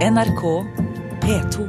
NRK 0.00 0.42
P2. 1.20 1.64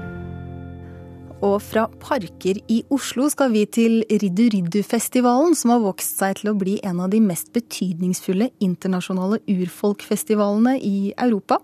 Og 1.43 1.57
fra 1.59 1.81
parker 1.99 2.61
i 2.71 2.77
Oslo 2.87 3.25
skal 3.27 3.49
vi 3.51 3.65
til 3.67 3.97
Riddu 4.07 4.45
Riddu-festivalen, 4.53 5.51
som 5.59 5.73
har 5.73 5.81
vokst 5.83 6.21
seg 6.21 6.37
til 6.39 6.53
å 6.53 6.55
bli 6.55 6.77
en 6.87 7.01
av 7.03 7.09
de 7.11 7.19
mest 7.19 7.49
betydningsfulle 7.51 8.47
internasjonale 8.63 9.41
urfolkfestivalene 9.51 10.77
i 10.79 11.11
Europa. 11.11 11.57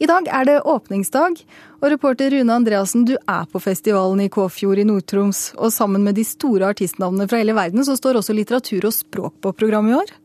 I 0.00 0.08
dag 0.08 0.30
er 0.32 0.48
det 0.48 0.54
åpningsdag, 0.72 1.42
og 1.82 1.92
reporter 1.92 2.32
Rune 2.32 2.56
Andreassen, 2.56 3.04
du 3.04 3.18
er 3.18 3.44
på 3.52 3.60
festivalen 3.60 4.22
i 4.24 4.30
Kåfjord 4.32 4.80
i 4.80 4.86
Nord-Troms. 4.88 5.42
Og 5.60 5.74
sammen 5.76 6.08
med 6.08 6.16
de 6.16 6.24
store 6.24 6.72
artistnavnene 6.72 7.28
fra 7.28 7.42
hele 7.42 7.58
verden, 7.58 7.84
så 7.84 7.98
står 8.00 8.22
også 8.22 8.38
litteratur 8.38 8.88
og 8.88 8.96
språk 8.96 9.36
på 9.44 9.52
programmet 9.60 9.92
i 9.92 10.00
år? 10.00 10.16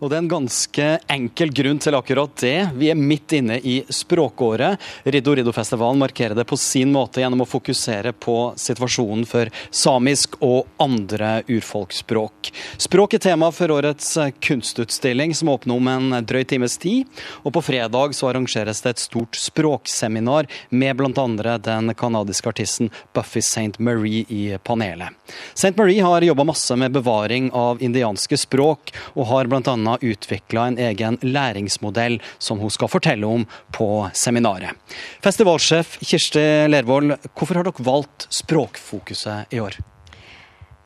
Og 0.00 0.08
det 0.08 0.16
er 0.16 0.22
en 0.24 0.30
ganske 0.32 0.86
enkel 1.12 1.50
grunn 1.52 1.80
til 1.82 1.96
akkurat 1.98 2.32
det. 2.40 2.56
Vi 2.80 2.88
er 2.88 2.96
midt 2.96 3.34
inne 3.36 3.58
i 3.60 3.80
språkåret. 3.92 4.80
Riddo 5.04 5.34
Riddo-festivalen 5.36 6.00
markerer 6.00 6.34
det 6.38 6.46
på 6.48 6.56
sin 6.56 6.92
måte 6.94 7.20
gjennom 7.20 7.44
å 7.44 7.48
fokusere 7.48 8.14
på 8.16 8.36
situasjonen 8.56 9.26
for 9.28 9.50
samisk 9.68 10.38
og 10.40 10.70
andre 10.80 11.42
urfolksspråk. 11.50 12.50
Språk 12.80 13.18
er 13.18 13.24
tema 13.26 13.50
for 13.52 13.74
årets 13.76 14.14
kunstutstilling, 14.40 15.34
som 15.36 15.52
åpner 15.52 15.76
om 15.76 15.92
en 15.92 16.24
drøy 16.24 16.46
times 16.48 16.78
tid. 16.80 17.04
Og 17.44 17.52
på 17.58 17.64
fredag 17.68 18.16
så 18.16 18.30
arrangeres 18.30 18.80
det 18.80 18.94
et 18.94 19.04
stort 19.04 19.36
språkseminar 19.36 20.48
med 20.72 20.96
bl.a. 20.96 21.58
den 21.60 21.94
canadiske 21.94 22.48
artisten 22.48 22.88
Buffy 23.12 23.44
St. 23.44 23.76
Marie 23.78 24.24
i 24.32 24.56
panelet. 24.64 25.12
St. 25.52 25.76
Marie 25.76 26.00
har 26.00 26.24
jobba 26.24 26.48
masse 26.48 26.76
med 26.76 26.96
bevaring 26.96 27.52
av 27.52 27.82
indianske 27.84 28.40
språk, 28.40 28.94
og 29.12 29.28
har 29.28 29.50
bl.a 29.62 29.98
utvikla 30.00 30.66
en 30.70 30.78
egen 30.78 31.18
læringsmodell 31.22 32.20
som 32.38 32.60
hun 32.60 32.72
skal 32.72 32.90
fortelle 32.92 33.26
om 33.26 33.46
på 33.76 34.08
seminaret. 34.14 34.76
Festivalsjef 35.24 35.98
Kirsti 36.02 36.44
Lervold, 36.70 37.16
hvorfor 37.34 37.60
har 37.60 37.68
dere 37.68 37.86
valgt 37.86 38.28
språkfokuset 38.34 39.54
i 39.54 39.60
år? 39.60 39.78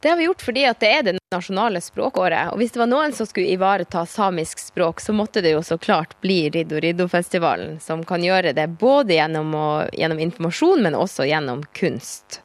Det 0.05 0.11
har 0.11 0.17
vi 0.17 0.25
gjort 0.27 0.43
fordi 0.45 0.67
det 0.81 0.89
er 0.93 1.05
det 1.07 1.13
nasjonale 1.33 1.81
språkåret. 1.81 2.51
Og 2.53 2.61
hvis 2.61 2.75
det 2.75 2.81
var 2.83 2.91
noen 2.91 3.15
som 3.17 3.25
skulle 3.25 3.55
ivareta 3.55 4.03
samisk 4.05 4.61
språk, 4.61 5.01
så 5.01 5.15
måtte 5.17 5.41
det 5.41 5.55
jo 5.55 5.63
så 5.65 5.79
klart 5.81 6.13
bli 6.21 6.51
Riddo 6.53 6.77
Riddo-festivalen, 6.77 7.79
som 7.81 8.03
kan 8.05 8.21
gjøre 8.21 8.53
det 8.53 8.67
både 8.83 9.17
gjennom, 9.17 9.55
å, 9.57 9.69
gjennom 9.97 10.21
informasjon, 10.27 10.85
men 10.85 10.99
også 10.99 11.25
gjennom 11.31 11.65
kunst. 11.73 12.43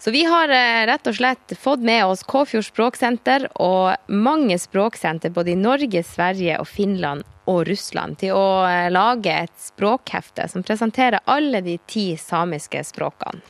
Så 0.00 0.10
vi 0.10 0.24
har 0.24 0.48
eh, 0.48 0.86
rett 0.86 1.06
og 1.06 1.14
slett 1.14 1.52
fått 1.60 1.82
med 1.84 2.06
oss 2.08 2.22
Kåfjord 2.24 2.64
språksenter 2.64 3.44
og 3.60 4.08
mange 4.08 4.56
språksenter 4.58 5.32
både 5.36 5.52
i 5.52 5.58
Norge, 5.60 6.00
Sverige 6.08 6.56
og 6.62 6.68
Finland 6.68 7.26
og 7.44 7.66
Russland 7.68 8.16
til 8.22 8.32
å 8.32 8.64
eh, 8.64 8.88
lage 8.88 9.34
et 9.42 9.56
språkhefte 9.60 10.46
som 10.48 10.64
presenterer 10.64 11.20
alle 11.28 11.60
de 11.66 11.76
ti 11.84 12.14
samiske 12.16 12.80
språkene. 12.88 13.44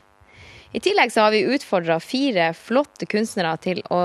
I 0.75 0.83
tillegg 0.83 1.15
så 1.15 1.29
har 1.29 1.35
vi 1.35 1.47
utfordra 1.55 2.01
fire 2.03 2.51
flotte 2.55 3.07
kunstnere 3.11 3.55
til 3.63 3.85
å 3.91 4.03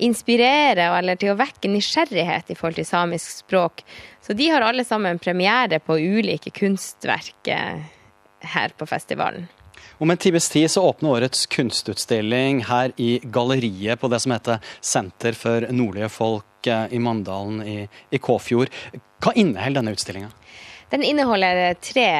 inspirere 0.00 0.88
eller 0.96 1.20
til 1.20 1.34
å 1.34 1.38
vekke 1.38 1.70
nysgjerrighet 1.72 2.52
i 2.52 2.56
forhold 2.56 2.80
til 2.80 2.88
samisk 2.88 3.44
språk. 3.44 3.84
Så 4.24 4.36
de 4.36 4.48
har 4.52 4.64
alle 4.64 4.84
sammen 4.84 5.20
premiere 5.20 5.80
på 5.84 6.00
ulike 6.00 6.52
kunstverk 6.56 7.52
eh, 7.52 7.84
her 8.56 8.76
på 8.80 8.88
festivalen. 8.88 9.48
Om 9.98 10.10
en 10.10 10.20
times 10.20 10.48
tid 10.52 10.70
så 10.70 10.82
åpner 10.84 11.10
årets 11.10 11.46
kunstutstilling 11.46 12.64
her 12.68 12.92
i 13.00 13.18
galleriet 13.22 14.00
på 14.00 14.10
det 14.12 14.20
som 14.20 14.34
heter 14.34 14.58
Senter 14.80 15.32
for 15.32 15.64
nordlige 15.72 16.10
folk 16.12 16.68
eh, 16.68 16.92
i 16.92 17.00
Mandalen 17.00 17.62
i, 17.64 17.78
i 18.10 18.20
Kåfjord. 18.20 18.68
Hva 19.24 19.32
inneholder 19.32 19.80
denne 19.80 19.96
utstillinga? 19.96 20.28
Den 20.92 21.02
inneholder 21.02 21.74
tre 21.80 22.10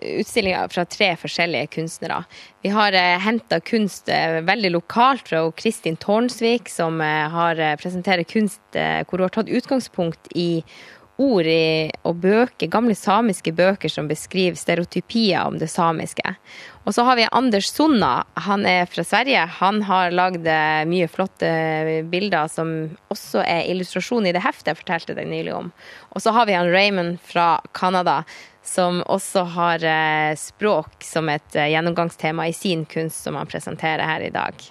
utstillinger 0.00 0.68
fra 0.68 0.84
tre 0.88 1.10
forskjellige 1.20 1.66
kunstnere. 1.74 2.22
Vi 2.62 2.72
har 2.74 2.94
eh, 2.96 3.18
henta 3.20 3.60
kunst 3.60 4.08
eh, 4.08 4.40
veldig 4.46 4.72
lokalt 4.76 5.28
fra 5.28 5.42
Kristin 5.56 5.98
Tårnsvik, 6.00 6.70
som 6.72 7.00
eh, 7.04 7.26
har 7.34 7.60
presenterer 7.80 8.24
kunst 8.28 8.60
hvor 8.70 9.18
hun 9.18 9.26
har 9.26 9.34
tatt 9.34 9.50
utgangspunkt 9.50 10.30
i 10.38 10.62
ord 11.20 11.46
i, 11.46 11.90
og 12.08 12.22
bøker, 12.22 12.70
gamle 12.72 12.96
samiske 12.96 13.52
bøker 13.56 13.92
som 13.92 14.08
beskriver 14.10 14.58
stereotypier 14.58 15.44
om 15.44 15.58
det 15.60 15.68
samiske. 15.70 16.34
Og 16.88 16.94
så 16.96 17.04
har 17.04 17.18
vi 17.18 17.28
Anders 17.36 17.68
Sonna. 17.68 18.24
Han 18.46 18.64
er 18.66 18.88
fra 18.88 19.04
Sverige. 19.04 19.44
Han 19.60 19.82
har 19.84 20.14
lagd 20.16 20.48
eh, 20.48 20.82
mye 20.88 21.08
flotte 21.12 21.50
bilder 22.10 22.48
som 22.48 22.72
også 23.12 23.44
er 23.44 23.68
illustrasjon 23.70 24.26
i 24.26 24.34
det 24.34 24.42
heftet 24.44 24.72
jeg 24.72 24.80
fortalte 24.80 25.18
deg 25.18 25.28
nylig 25.28 25.54
om. 25.58 25.70
Og 26.16 26.24
så 26.24 26.32
har 26.34 26.48
vi 26.48 26.56
han 26.56 26.72
Raymond 26.72 27.20
fra 27.20 27.60
Canada, 27.76 28.22
som 28.64 29.04
også 29.06 29.44
har 29.54 29.84
eh, 29.84 30.34
språk 30.40 31.04
som 31.04 31.28
et 31.28 31.56
eh, 31.56 31.70
gjennomgangstema 31.74 32.48
i 32.48 32.56
sin 32.56 32.86
kunst, 32.88 33.22
som 33.24 33.36
han 33.36 33.50
presenterer 33.50 34.06
her 34.08 34.24
i 34.24 34.34
dag. 34.34 34.70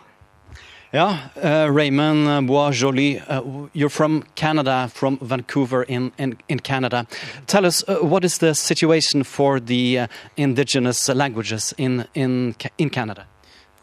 Yeah, 0.91 1.29
uh, 1.35 1.69
Raymond 1.71 2.47
Bois 2.47 2.71
Joly, 2.71 3.19
uh, 3.19 3.43
you're 3.73 3.89
from 3.89 4.23
Canada, 4.33 4.89
from 4.91 5.19
Vancouver 5.19 5.83
in, 5.83 6.11
in, 6.17 6.39
in 6.49 6.61
Canada. 6.61 7.05
Tell 7.45 7.63
us, 7.67 7.83
uh, 7.87 7.97
what 7.97 8.25
is 8.25 8.39
the 8.39 8.55
situation 8.55 9.23
for 9.23 9.59
the 9.59 9.99
uh, 9.99 10.07
indigenous 10.35 11.07
languages 11.07 11.75
in, 11.77 12.07
in, 12.15 12.55
in 12.79 12.89
Canada? 12.89 13.27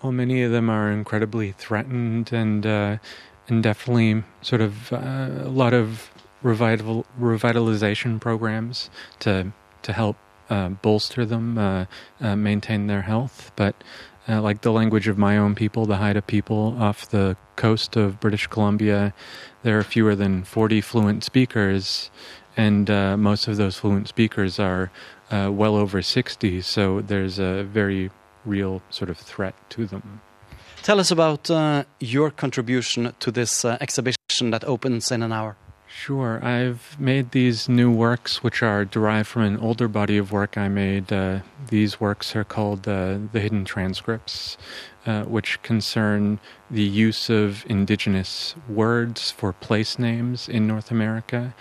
Well, 0.03 0.11
many 0.11 0.43
of 0.43 0.51
them 0.51 0.69
are 0.69 0.91
incredibly 0.91 1.53
threatened 1.53 2.33
and, 2.33 2.67
and 2.67 3.63
definitely 3.63 4.25
sort 4.43 4.61
of 4.61 4.91
a 4.91 5.49
lot 5.49 5.75
of 5.75 6.11
revitalization 6.43 8.21
programs 8.21 8.91
to, 9.21 9.53
to 9.83 9.93
help 9.93 10.17
bolster 10.83 11.25
them, 11.25 11.87
maintain 12.21 12.89
their 12.89 13.03
health. 13.03 13.53
But 13.55 13.77
uh, 14.29 14.41
like 14.43 14.63
the 14.63 14.73
language 14.73 15.09
of 15.09 15.19
my 15.19 15.39
own 15.39 15.55
people, 15.55 15.87
the 15.87 15.97
Haida 15.97 16.23
people 16.23 16.77
off 16.79 17.09
the 17.09 17.37
coast 17.57 17.97
of 17.97 18.21
British 18.21 18.47
Columbia. 18.47 19.15
There 19.63 19.79
are 19.79 19.83
fewer 19.83 20.15
than 20.15 20.45
40 20.45 20.81
fluent 20.81 21.25
speakers, 21.25 22.11
and 22.57 22.91
uh, 22.91 23.17
most 23.17 23.49
of 23.49 23.57
those 23.57 23.77
fluent 23.77 24.09
speakers 24.09 24.59
are 24.59 24.91
uh, 25.31 25.51
well 25.53 25.77
over 25.77 26.03
60, 26.03 26.61
so 26.63 27.01
there's 27.01 27.39
a 27.39 27.65
very 27.65 28.11
real 28.45 28.83
sort 28.91 29.11
of 29.11 29.19
threat 29.19 29.55
to 29.71 29.87
them. 29.87 30.21
Tell 30.83 31.01
us 31.01 31.11
about 31.11 31.51
uh, 31.51 31.85
your 31.99 32.31
contribution 32.31 33.13
to 33.19 33.31
this 33.33 33.65
uh, 33.65 33.77
exhibition 33.81 34.51
that 34.51 34.65
opens 34.65 35.11
in 35.11 35.23
an 35.23 35.33
hour. 35.33 35.57
Sure. 35.99 36.45
I've 36.45 37.01
made 37.01 37.31
these 37.31 37.71
new 37.71 37.91
works, 37.91 38.43
which 38.43 38.63
are 38.63 38.85
derived 38.85 39.29
from 39.29 39.43
an 39.43 39.57
older 39.57 39.89
body 39.89 40.19
of 40.19 40.31
work 40.31 40.59
I 40.59 40.69
made. 40.69 41.11
Uh, 41.11 41.41
these 41.69 41.99
works 41.99 42.37
are 42.37 42.45
called 42.45 42.87
uh, 42.87 43.17
The 43.33 43.41
Hidden 43.41 43.65
Transcripts, 43.65 44.59
uh, 45.07 45.23
which 45.23 45.61
concern 45.63 46.39
the 46.71 46.83
use 46.83 47.31
of 47.31 47.65
indigenous 47.67 48.55
words 48.69 49.31
for 49.31 49.55
place 49.55 49.99
names 49.99 50.51
in 50.51 50.67
North 50.67 50.91
America. 50.91 51.55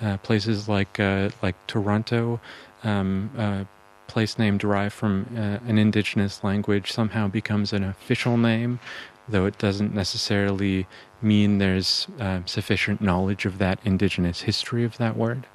Uh, 0.00 0.16
places 0.16 0.70
like, 0.70 0.98
uh, 0.98 1.28
like 1.42 1.54
Toronto, 1.66 2.40
um, 2.84 3.68
place 4.06 4.38
name 4.38 4.56
derived 4.56 4.94
from 4.94 5.26
uh, 5.36 5.58
an 5.68 5.76
indigenous 5.76 6.42
language 6.42 6.90
somehow 6.92 7.28
becomes 7.28 7.74
an 7.74 7.84
official 7.84 8.38
name, 8.38 8.80
though 9.28 9.44
it 9.44 9.58
doesn't 9.58 9.94
necessarily 9.94 10.86
mean 11.22 11.58
there's 11.58 12.08
uh, 12.20 12.40
sufficient 12.46 13.00
knowledge 13.00 13.46
of 13.46 13.58
that 13.58 13.78
indigenous 13.84 14.42
history 14.42 14.84
of 14.86 14.96
that 14.96 15.16
word. 15.16 15.46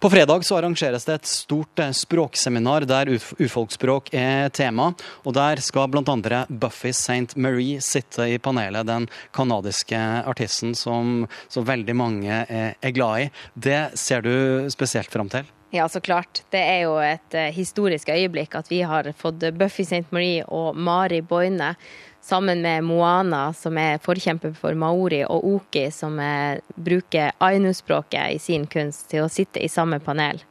På 0.00 0.10
fredag 0.10 0.44
så 0.44 0.56
arrangeres 0.56 1.04
det 1.04 1.14
et 1.14 1.26
stort 1.28 1.78
eh, 1.78 1.90
språkseminar 1.92 2.86
der 2.88 3.10
urfolksspråk 3.12 4.08
er 4.16 4.48
tema. 4.48 4.94
og 5.28 5.34
Der 5.36 5.60
skal 5.60 5.90
bl.a. 5.92 6.46
Buffy 6.48 6.88
St. 6.88 7.36
Marie 7.36 7.82
sitte 7.84 8.24
i 8.24 8.38
panelet, 8.38 8.86
den 8.88 9.08
canadiske 9.36 10.00
artisten 10.24 10.72
som 10.74 11.26
så 11.48 11.60
veldig 11.60 11.96
mange 11.96 12.44
er 12.48 12.96
glad 12.96 13.26
i. 13.26 13.30
Det 13.52 13.90
ser 14.00 14.24
du 14.24 14.70
spesielt 14.72 15.12
fram 15.12 15.28
til? 15.28 15.44
Ja, 15.70 15.84
så 15.88 16.00
klart. 16.00 16.42
Det 16.50 16.58
er 16.58 16.80
jo 16.82 16.96
et 16.98 17.36
uh, 17.36 17.46
historisk 17.54 18.08
øyeblikk 18.10 18.56
at 18.58 18.70
vi 18.72 18.80
har 18.82 19.06
fått 19.14 19.44
Buffy 19.54 19.84
St. 19.84 20.08
Marie 20.10 20.42
og 20.48 20.74
Mari 20.74 21.20
Boine 21.20 21.74
sammen 22.22 22.62
med 22.62 22.84
Moana, 22.84 23.52
som 23.56 23.78
er 23.80 24.00
forkjemper 24.02 24.54
for 24.58 24.76
maori, 24.78 25.22
og 25.24 25.46
Oki, 25.54 25.86
som 25.94 26.18
er, 26.22 26.60
bruker 26.76 27.32
ainu-språket 27.40 28.36
i 28.36 28.38
sin 28.42 28.66
kunst, 28.70 29.08
til 29.10 29.24
å 29.24 29.30
sitte 29.32 29.62
i 29.62 29.70
samme 29.72 30.00
panel. 30.04 30.42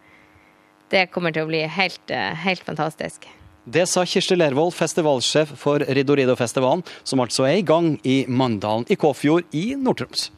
Det 0.89 1.07
kommer 1.13 1.33
til 1.33 1.45
å 1.45 1.51
bli 1.51 1.61
helt, 1.69 2.09
eh, 2.09 2.33
helt 2.45 2.63
fantastisk. 2.65 3.27
Det 3.69 3.85
sa 3.87 4.01
Kirsti 4.05 4.35
Lervold, 4.35 4.73
festivalsjef 4.73 5.53
for 5.57 5.79
Riddo 5.79 6.15
Riddo-festivalen, 6.15 6.83
som 7.03 7.19
altså 7.19 7.45
er 7.45 7.59
i 7.59 7.61
gang 7.61 7.99
i 8.03 8.25
Mandalen 8.27 8.85
i 8.89 8.95
Kåfjord 8.95 9.45
i 9.53 9.75
Nord-Troms. 9.75 10.31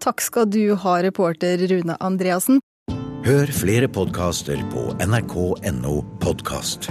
Takk 0.00 0.20
skal 0.20 0.48
du 0.50 0.74
ha, 0.74 1.02
reporter 1.02 1.58
Rune 1.68 1.96
Andreassen. 2.00 2.62
Hør 3.22 3.52
flere 3.54 3.86
podkaster 3.86 4.58
på 4.72 4.88
nrk.no 5.04 6.00
podkast. 6.18 6.90